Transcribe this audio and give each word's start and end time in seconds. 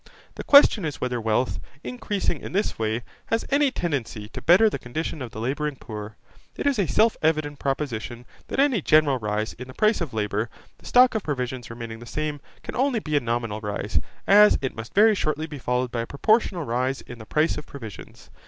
The 0.33 0.43
question 0.43 0.83
is 0.83 0.99
whether 0.99 1.21
wealth, 1.21 1.59
increasing 1.83 2.39
in 2.41 2.53
this 2.53 2.79
way, 2.79 3.03
has 3.27 3.45
any 3.51 3.69
tendency 3.69 4.29
to 4.29 4.41
better 4.41 4.67
the 4.67 4.79
condition 4.79 5.21
of 5.21 5.29
the 5.29 5.39
labouring 5.39 5.75
poor. 5.75 6.15
It 6.55 6.65
is 6.65 6.79
a 6.79 6.87
self 6.87 7.15
evident 7.21 7.59
proposition 7.59 8.25
that 8.47 8.59
any 8.59 8.81
general 8.81 9.19
rise 9.19 9.53
in 9.53 9.67
the 9.67 9.75
price 9.75 10.01
of 10.01 10.11
labour, 10.11 10.49
the 10.79 10.87
stock 10.87 11.13
of 11.13 11.21
provisions 11.21 11.69
remaining 11.69 11.99
the 11.99 12.07
same, 12.07 12.41
can 12.63 12.75
only 12.75 12.97
be 12.99 13.15
a 13.15 13.19
nominal 13.19 13.61
rise, 13.61 13.99
as 14.25 14.57
it 14.63 14.75
must 14.75 14.95
very 14.95 15.13
shortly 15.13 15.45
be 15.45 15.59
followed 15.59 15.91
by 15.91 16.01
a 16.01 16.07
proportional 16.07 16.63
rise 16.63 17.01
in 17.01 17.19
the 17.19 17.25
price 17.27 17.55
of 17.59 17.67
provisions. 17.67 18.31